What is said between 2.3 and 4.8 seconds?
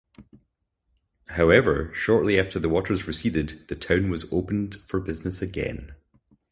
after the waters receded the town was opened